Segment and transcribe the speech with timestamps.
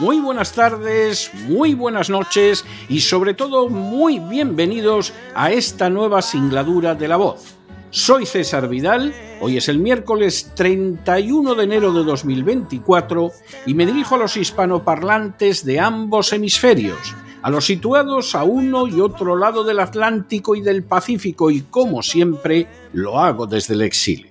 [0.00, 6.94] muy buenas tardes, muy buenas noches y sobre todo muy bienvenidos a esta nueva singladura
[6.94, 7.54] de la voz.
[7.90, 13.30] Soy César Vidal, hoy es el miércoles 31 de enero de 2024
[13.66, 19.02] y me dirijo a los hispanoparlantes de ambos hemisferios, a los situados a uno y
[19.02, 24.29] otro lado del Atlántico y del Pacífico y como siempre lo hago desde el exilio.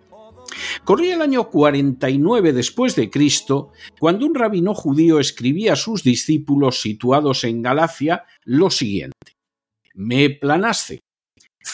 [0.83, 6.81] Corría el año 49 después de Cristo, cuando un rabino judío escribía a sus discípulos
[6.81, 9.37] situados en Galacia lo siguiente:
[9.93, 10.99] Me planaste,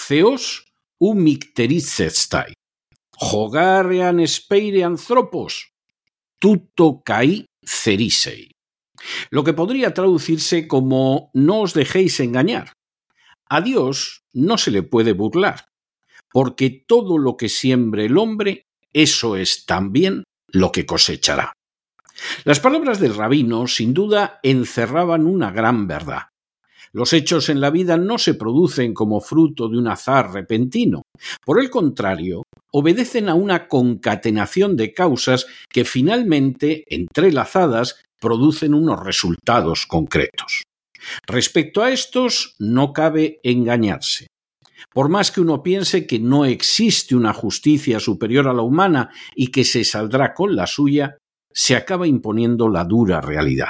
[0.07, 0.65] Theos
[0.99, 2.53] umicterizestai,
[3.17, 5.71] jogarean speire anthropos,
[6.39, 8.51] tuto kai cerisei.
[9.29, 12.73] Lo que podría traducirse como no os dejéis engañar.
[13.47, 15.65] A Dios no se le puede burlar,
[16.31, 21.51] porque todo lo que siembre el hombre, eso es también lo que cosechará.
[22.45, 26.29] Las palabras del rabino sin duda encerraban una gran verdad.
[26.93, 31.01] Los hechos en la vida no se producen como fruto de un azar repentino.
[31.45, 39.85] Por el contrario, obedecen a una concatenación de causas que finalmente, entrelazadas, producen unos resultados
[39.85, 40.63] concretos.
[41.27, 44.27] Respecto a estos, no cabe engañarse.
[44.93, 49.47] Por más que uno piense que no existe una justicia superior a la humana y
[49.47, 51.17] que se saldrá con la suya,
[51.51, 53.69] se acaba imponiendo la dura realidad.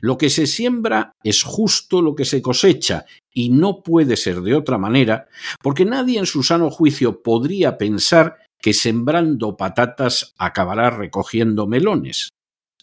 [0.00, 4.54] Lo que se siembra es justo lo que se cosecha, y no puede ser de
[4.54, 5.28] otra manera,
[5.62, 12.30] porque nadie en su sano juicio podría pensar que sembrando patatas acabará recogiendo melones,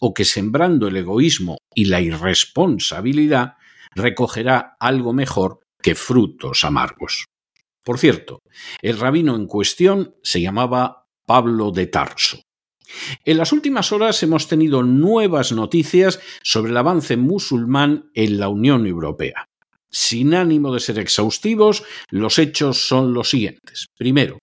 [0.00, 3.54] o que sembrando el egoísmo y la irresponsabilidad
[3.94, 7.26] recogerá algo mejor que frutos amargos.
[7.86, 8.42] Por cierto,
[8.82, 12.42] el rabino en cuestión se llamaba Pablo de Tarso.
[13.24, 18.88] En las últimas horas hemos tenido nuevas noticias sobre el avance musulmán en la Unión
[18.88, 19.46] Europea.
[19.88, 23.86] Sin ánimo de ser exhaustivos, los hechos son los siguientes.
[23.96, 24.38] Primero,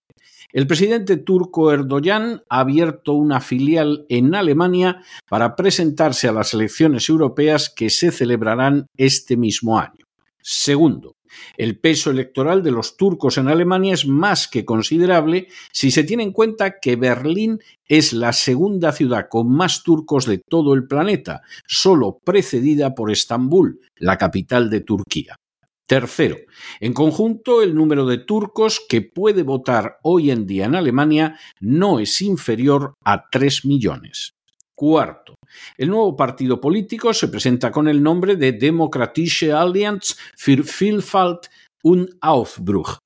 [0.53, 7.09] el presidente turco Erdogan ha abierto una filial en Alemania para presentarse a las elecciones
[7.09, 10.05] europeas que se celebrarán este mismo año.
[10.41, 11.15] Segundo,
[11.57, 16.23] el peso electoral de los turcos en Alemania es más que considerable si se tiene
[16.23, 21.41] en cuenta que Berlín es la segunda ciudad con más turcos de todo el planeta,
[21.67, 25.37] solo precedida por Estambul, la capital de Turquía.
[25.85, 26.37] Tercero,
[26.79, 31.99] en conjunto, el número de turcos que puede votar hoy en día en Alemania no
[31.99, 34.33] es inferior a 3 millones.
[34.75, 35.35] Cuarto,
[35.77, 41.49] el nuevo partido político se presenta con el nombre de Demokratische Allianz für Vielfalt
[41.83, 42.97] und Aufbruch,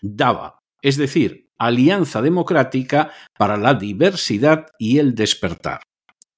[0.00, 5.80] DAVA, es decir, Alianza Democrática para la Diversidad y el Despertar.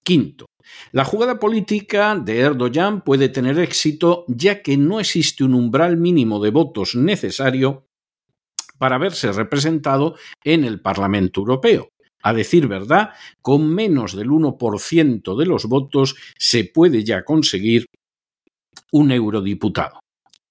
[0.03, 0.47] Quinto,
[0.93, 6.41] la jugada política de Erdogan puede tener éxito ya que no existe un umbral mínimo
[6.41, 7.87] de votos necesario
[8.79, 11.89] para verse representado en el Parlamento Europeo.
[12.23, 13.11] A decir verdad,
[13.43, 17.87] con menos del 1% de los votos se puede ya conseguir
[18.93, 20.01] un eurodiputado.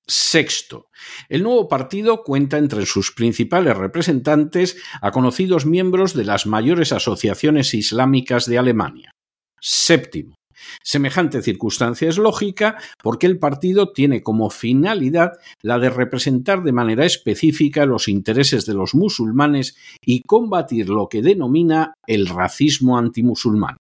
[0.10, 0.88] Sexto,
[1.28, 7.74] el nuevo partido cuenta entre sus principales representantes a conocidos miembros de las mayores asociaciones
[7.74, 9.12] islámicas de Alemania.
[9.60, 10.36] Séptimo,
[10.84, 17.06] Semejante circunstancia es lógica porque el partido tiene como finalidad la de representar de manera
[17.06, 23.78] específica los intereses de los musulmanes y combatir lo que denomina el racismo antimusulmán.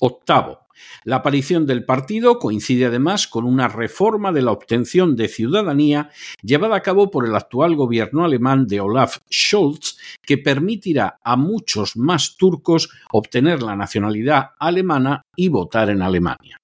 [0.00, 0.66] Octavo.
[1.04, 6.10] La aparición del partido coincide además con una reforma de la obtención de ciudadanía
[6.42, 11.96] llevada a cabo por el actual gobierno alemán de Olaf Scholz, que permitirá a muchos
[11.96, 16.58] más turcos obtener la nacionalidad alemana y votar en Alemania.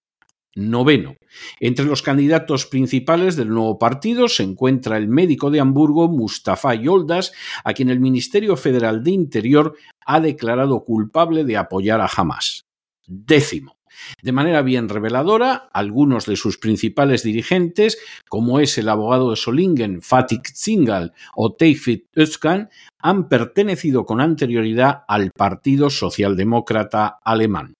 [0.54, 1.14] noveno.
[1.60, 7.32] Entre los candidatos principales del nuevo partido se encuentra el médico de Hamburgo Mustafa Yoldas,
[7.64, 9.74] a quien el Ministerio Federal de Interior
[10.04, 12.66] ha declarado culpable de apoyar a Hamas.
[13.06, 13.76] Décimo.
[14.22, 20.02] De manera bien reveladora, algunos de sus principales dirigentes, como es el abogado de Solingen,
[20.02, 27.74] Fatih Zingal o Tevfik Özkan, han pertenecido con anterioridad al Partido Socialdemócrata Alemán.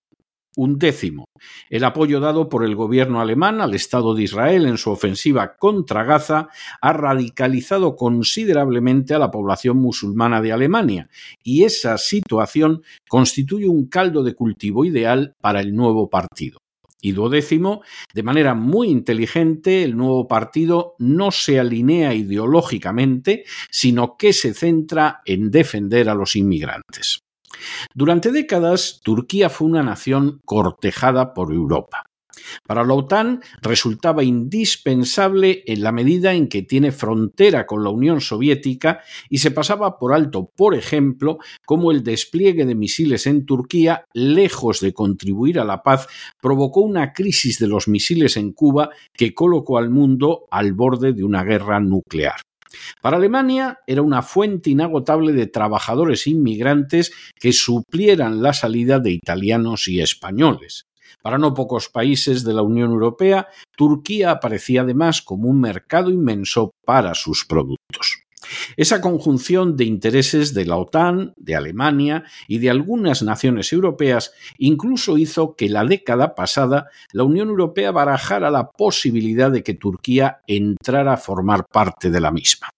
[0.54, 1.24] Un décimo,
[1.70, 6.04] el apoyo dado por el gobierno alemán al Estado de Israel en su ofensiva contra
[6.04, 6.48] Gaza
[6.82, 11.08] ha radicalizado considerablemente a la población musulmana de Alemania
[11.42, 16.58] y esa situación constituye un caldo de cultivo ideal para el nuevo partido.
[17.00, 17.82] Y duodécimo,
[18.14, 25.20] de manera muy inteligente, el nuevo partido no se alinea ideológicamente, sino que se centra
[25.24, 27.21] en defender a los inmigrantes.
[27.94, 32.04] Durante décadas, Turquía fue una nación cortejada por Europa.
[32.66, 38.20] Para la OTAN resultaba indispensable en la medida en que tiene frontera con la Unión
[38.20, 44.06] Soviética y se pasaba por alto, por ejemplo, cómo el despliegue de misiles en Turquía,
[44.12, 46.08] lejos de contribuir a la paz,
[46.40, 51.24] provocó una crisis de los misiles en Cuba que colocó al mundo al borde de
[51.24, 52.36] una guerra nuclear.
[53.00, 59.88] Para Alemania era una fuente inagotable de trabajadores inmigrantes que suplieran la salida de italianos
[59.88, 60.86] y españoles.
[61.22, 66.72] Para no pocos países de la Unión Europea, Turquía aparecía además como un mercado inmenso
[66.84, 68.21] para sus productos.
[68.76, 75.18] Esa conjunción de intereses de la OTAN, de Alemania y de algunas naciones europeas incluso
[75.18, 81.14] hizo que la década pasada la Unión Europea barajara la posibilidad de que Turquía entrara
[81.14, 82.68] a formar parte de la misma.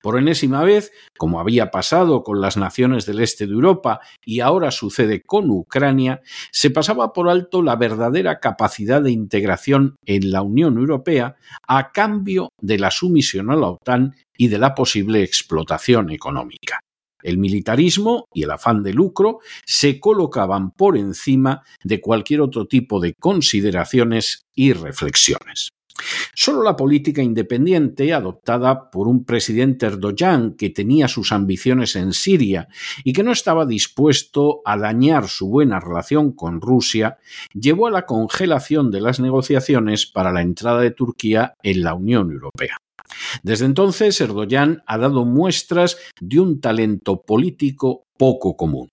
[0.00, 4.70] Por enésima vez, como había pasado con las naciones del este de Europa y ahora
[4.70, 6.22] sucede con Ucrania,
[6.52, 11.36] se pasaba por alto la verdadera capacidad de integración en la Unión Europea
[11.66, 16.80] a cambio de la sumisión a la OTAN y de la posible explotación económica.
[17.20, 23.00] El militarismo y el afán de lucro se colocaban por encima de cualquier otro tipo
[23.00, 25.70] de consideraciones y reflexiones.
[26.34, 32.68] Solo la política independiente, adoptada por un presidente Erdogan que tenía sus ambiciones en Siria
[33.04, 37.18] y que no estaba dispuesto a dañar su buena relación con Rusia,
[37.52, 42.30] llevó a la congelación de las negociaciones para la entrada de Turquía en la Unión
[42.30, 42.76] Europea.
[43.42, 48.90] Desde entonces, Erdogan ha dado muestras de un talento político poco común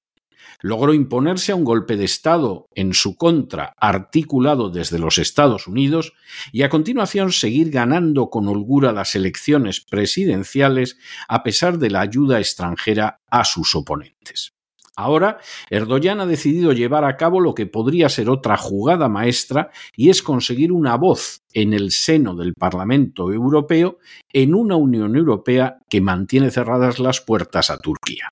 [0.62, 6.14] logró imponerse a un golpe de Estado en su contra articulado desde los Estados Unidos
[6.52, 10.98] y a continuación seguir ganando con holgura las elecciones presidenciales
[11.28, 14.56] a pesar de la ayuda extranjera a sus oponentes.
[14.98, 15.40] Ahora,
[15.70, 20.24] Erdogan ha decidido llevar a cabo lo que podría ser otra jugada maestra y es
[20.24, 23.98] conseguir una voz en el seno del Parlamento Europeo
[24.32, 28.30] en una Unión Europea que mantiene cerradas las puertas a Turquía.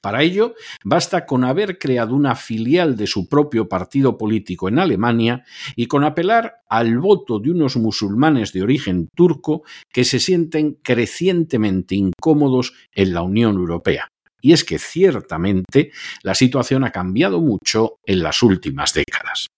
[0.00, 0.54] Para ello,
[0.84, 6.04] basta con haber creado una filial de su propio partido político en Alemania y con
[6.04, 13.12] apelar al voto de unos musulmanes de origen turco que se sienten crecientemente incómodos en
[13.12, 14.08] la Unión Europea.
[14.40, 15.90] Y es que ciertamente
[16.22, 19.48] la situación ha cambiado mucho en las últimas décadas.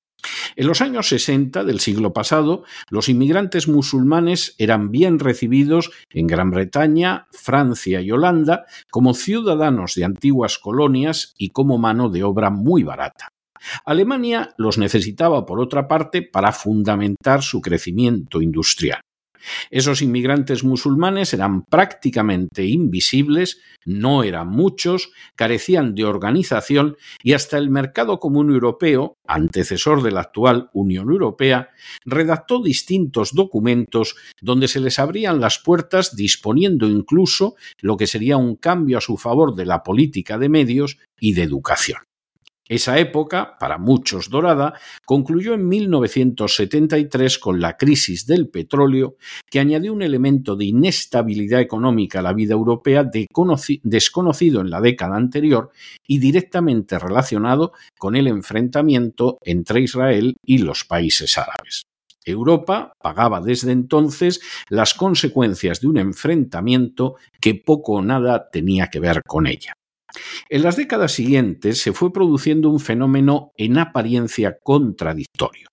[0.57, 6.51] En los años 60 del siglo pasado, los inmigrantes musulmanes eran bien recibidos en Gran
[6.51, 12.83] Bretaña, Francia y Holanda como ciudadanos de antiguas colonias y como mano de obra muy
[12.83, 13.29] barata.
[13.85, 19.01] Alemania los necesitaba, por otra parte, para fundamentar su crecimiento industrial.
[19.71, 27.71] Esos inmigrantes musulmanes eran prácticamente invisibles, no eran muchos, carecían de organización y hasta el
[27.71, 31.71] Mercado Común Europeo, antecesor de la actual Unión Europea,
[32.05, 38.57] redactó distintos documentos donde se les abrían las puertas disponiendo incluso lo que sería un
[38.57, 42.10] cambio a su favor de la política de medios y de educación.
[42.71, 44.75] Esa época, para muchos dorada,
[45.05, 49.17] concluyó en 1973 con la crisis del petróleo,
[49.51, 53.11] que añadió un elemento de inestabilidad económica a la vida europea
[53.83, 55.71] desconocido en la década anterior
[56.07, 61.83] y directamente relacionado con el enfrentamiento entre Israel y los países árabes.
[62.25, 69.01] Europa pagaba desde entonces las consecuencias de un enfrentamiento que poco o nada tenía que
[69.01, 69.73] ver con ella.
[70.49, 75.69] En las décadas siguientes se fue produciendo un fenómeno en apariencia contradictorio.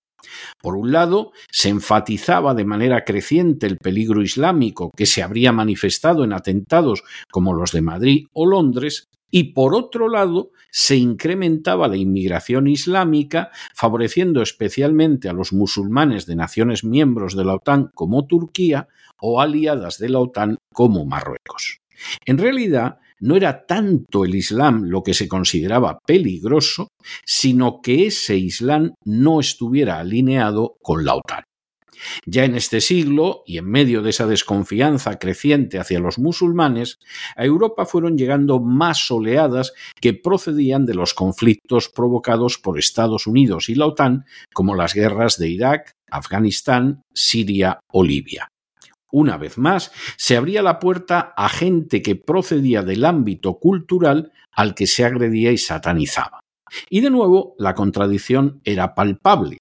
[0.61, 6.23] Por un lado, se enfatizaba de manera creciente el peligro islámico que se habría manifestado
[6.23, 11.97] en atentados como los de Madrid o Londres, y por otro lado se incrementaba la
[11.97, 18.87] inmigración islámica, favoreciendo especialmente a los musulmanes de naciones miembros de la OTAN como Turquía
[19.19, 21.81] o aliadas de la OTAN como Marruecos.
[22.25, 26.89] En realidad, no era tanto el Islam lo que se consideraba peligroso,
[27.25, 31.43] sino que ese Islam no estuviera alineado con la OTAN.
[32.25, 36.99] Ya en este siglo, y en medio de esa desconfianza creciente hacia los musulmanes,
[37.35, 43.69] a Europa fueron llegando más oleadas que procedían de los conflictos provocados por Estados Unidos
[43.69, 48.49] y la OTAN, como las guerras de Irak, Afganistán, Siria o Libia.
[49.19, 54.75] Una vez más, se abría la puerta a gente que procedía del ámbito cultural al
[54.75, 56.41] que se agredía y satanizaba.
[56.87, 59.57] Y de nuevo, la contradicción era palpable.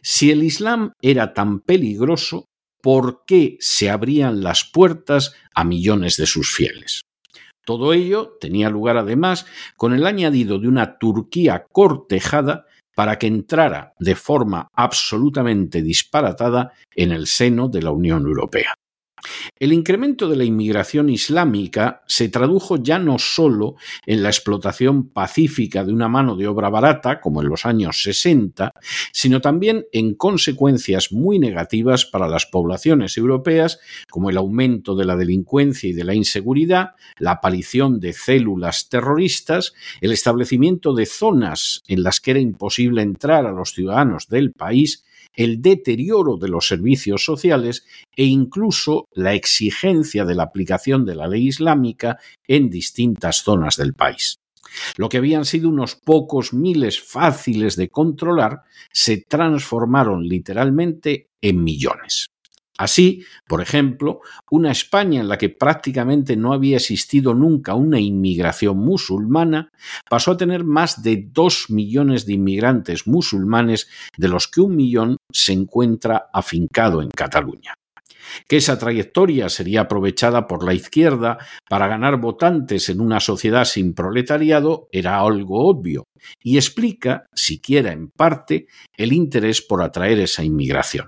[0.00, 2.46] Si el Islam era tan peligroso,
[2.82, 7.02] ¿por qué se abrían las puertas a millones de sus fieles?
[7.66, 9.44] Todo ello tenía lugar además
[9.76, 12.64] con el añadido de una Turquía cortejada
[12.96, 18.72] para que entrara de forma absolutamente disparatada en el seno de la Unión Europea.
[19.58, 23.76] El incremento de la inmigración islámica se tradujo ya no solo
[24.06, 28.72] en la explotación pacífica de una mano de obra barata, como en los años 60,
[29.12, 33.78] sino también en consecuencias muy negativas para las poblaciones europeas,
[34.10, 39.72] como el aumento de la delincuencia y de la inseguridad, la aparición de células terroristas,
[40.00, 45.04] el establecimiento de zonas en las que era imposible entrar a los ciudadanos del país,
[45.34, 47.84] el deterioro de los servicios sociales
[48.16, 53.94] e incluso la exigencia de la aplicación de la ley islámica en distintas zonas del
[53.94, 54.38] país.
[54.96, 62.30] Lo que habían sido unos pocos miles fáciles de controlar se transformaron literalmente en millones.
[62.76, 68.78] Así, por ejemplo, una España en la que prácticamente no había existido nunca una inmigración
[68.78, 69.70] musulmana
[70.10, 75.18] pasó a tener más de dos millones de inmigrantes musulmanes, de los que un millón
[75.32, 77.74] se encuentra afincado en Cataluña.
[78.48, 81.38] Que esa trayectoria sería aprovechada por la izquierda
[81.68, 86.04] para ganar votantes en una sociedad sin proletariado era algo obvio
[86.42, 88.66] y explica, siquiera en parte,
[88.96, 91.06] el interés por atraer esa inmigración.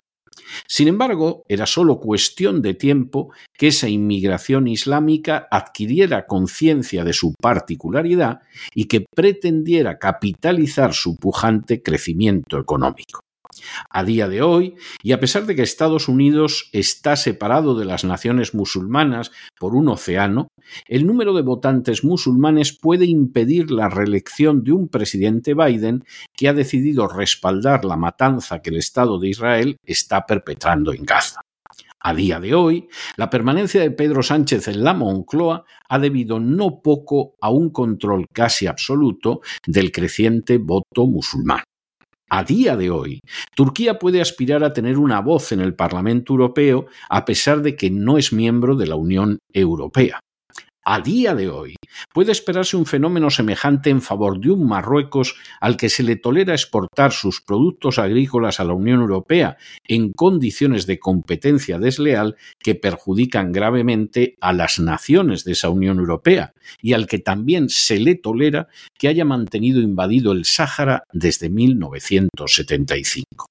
[0.69, 7.35] Sin embargo, era solo cuestión de tiempo que esa inmigración islámica adquiriera conciencia de su
[7.41, 8.41] particularidad
[8.75, 13.26] y que pretendiera capitalizar su pujante crecimiento económico.
[13.91, 18.05] A día de hoy, y a pesar de que Estados Unidos está separado de las
[18.05, 20.49] naciones musulmanas por un océano,
[20.87, 26.05] el número de votantes musulmanes puede impedir la reelección de un presidente Biden
[26.35, 31.41] que ha decidido respaldar la matanza que el Estado de Israel está perpetrando en Gaza.
[32.07, 36.81] A día de hoy, la permanencia de Pedro Sánchez en la Moncloa ha debido no
[36.81, 41.65] poco a un control casi absoluto del creciente voto musulmán.
[42.29, 43.21] A día de hoy,
[43.55, 47.91] Turquía puede aspirar a tener una voz en el Parlamento Europeo a pesar de que
[47.91, 50.21] no es miembro de la Unión Europea
[50.89, 51.75] a día de hoy,
[52.15, 56.55] puede esperarse un fenómeno semejante en favor de un Marruecos al que se le tolera
[56.55, 59.57] exportar sus productos agrícolas a la Unión Europea
[59.89, 66.53] en condiciones de competencia desleal que perjudican gravemente a las naciones de esa Unión Europea
[66.81, 73.47] y al que también se le tolera que haya mantenido invadido el Sáhara desde 1975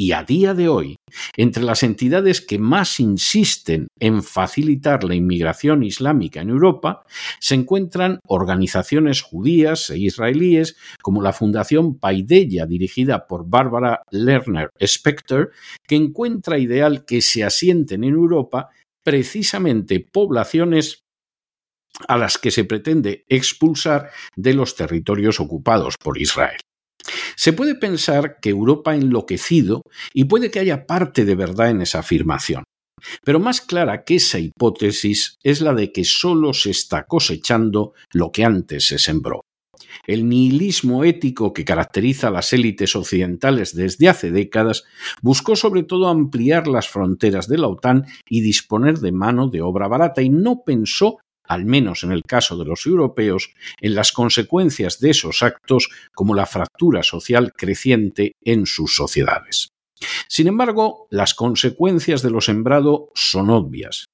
[0.00, 0.96] y a día de hoy,
[1.36, 7.04] entre las entidades que más insisten en facilitar la inmigración islámica en Europa,
[7.40, 15.50] se encuentran organizaciones judías e israelíes como la Fundación Paideya, dirigida por Barbara Lerner Specter,
[15.84, 18.68] que encuentra ideal que se asienten en Europa
[19.02, 21.02] precisamente poblaciones
[22.06, 26.60] a las que se pretende expulsar de los territorios ocupados por Israel.
[27.36, 31.82] Se puede pensar que Europa ha enloquecido y puede que haya parte de verdad en
[31.82, 32.64] esa afirmación.
[33.24, 38.32] Pero más clara que esa hipótesis es la de que solo se está cosechando lo
[38.32, 39.42] que antes se sembró.
[40.06, 44.84] El nihilismo ético que caracteriza a las élites occidentales desde hace décadas
[45.22, 49.88] buscó sobre todo ampliar las fronteras de la OTAN y disponer de mano de obra
[49.88, 53.50] barata y no pensó al menos en el caso de los europeos,
[53.80, 59.70] en las consecuencias de esos actos como la fractura social creciente en sus sociedades.
[60.28, 64.06] Sin embargo, las consecuencias de lo sembrado son obvias.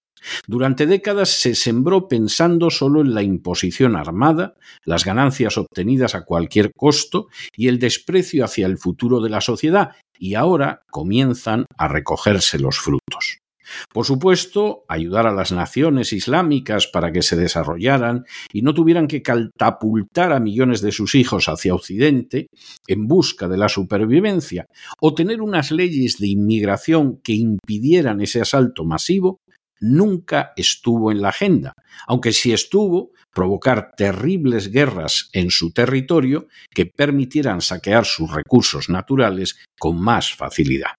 [0.46, 6.72] Durante décadas se sembró pensando solo en la imposición armada, las ganancias obtenidas a cualquier
[6.72, 12.58] costo y el desprecio hacia el futuro de la sociedad, y ahora comienzan a recogerse
[12.58, 13.43] los frutos.
[13.92, 19.22] Por supuesto, ayudar a las naciones islámicas para que se desarrollaran y no tuvieran que
[19.22, 22.48] catapultar a millones de sus hijos hacia Occidente
[22.86, 24.66] en busca de la supervivencia,
[25.00, 29.40] o tener unas leyes de inmigración que impidieran ese asalto masivo,
[29.80, 31.74] nunca estuvo en la agenda,
[32.06, 39.56] aunque sí estuvo provocar terribles guerras en su territorio que permitieran saquear sus recursos naturales
[39.78, 40.92] con más facilidad.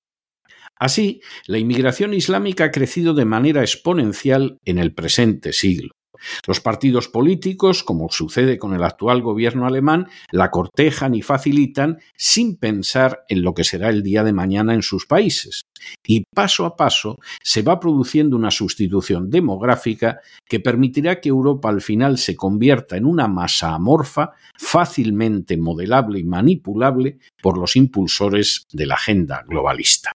[0.77, 5.91] Así, la inmigración islámica ha crecido de manera exponencial en el presente siglo.
[6.47, 12.57] Los partidos políticos, como sucede con el actual gobierno alemán, la cortejan y facilitan sin
[12.57, 15.63] pensar en lo que será el día de mañana en sus países.
[16.05, 21.81] Y paso a paso se va produciendo una sustitución demográfica que permitirá que Europa al
[21.81, 28.85] final se convierta en una masa amorfa fácilmente modelable y manipulable por los impulsores de
[28.85, 30.11] la agenda globalista.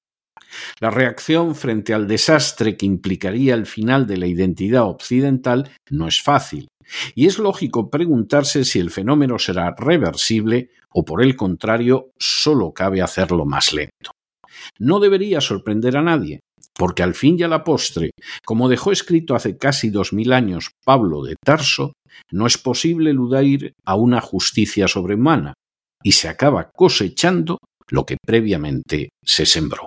[0.80, 6.21] La reacción frente al desastre que implicaría el final de la identidad occidental no es
[6.23, 6.69] fácil,
[7.14, 13.02] y es lógico preguntarse si el fenómeno será reversible o por el contrario solo cabe
[13.02, 14.11] hacerlo más lento.
[14.78, 16.40] No debería sorprender a nadie,
[16.76, 18.11] porque al fin y a la postre,
[18.45, 21.92] como dejó escrito hace casi dos mil años Pablo de Tarso,
[22.33, 25.54] no es posible eludir a una justicia sobrehumana,
[26.02, 29.87] y se acaba cosechando lo que previamente se sembró.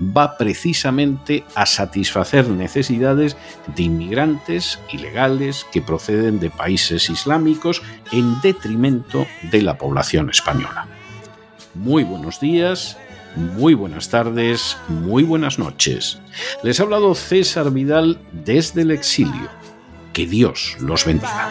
[0.00, 3.36] va precisamente a satisfacer necesidades
[3.74, 10.88] de inmigrantes ilegales que proceden de países islámicos en detrimento de la población española.
[11.74, 12.96] Muy buenos días,
[13.36, 16.18] muy buenas tardes, muy buenas noches.
[16.62, 19.48] Les ha hablado César Vidal desde el exilio.
[20.12, 21.50] Que Dios los bendiga.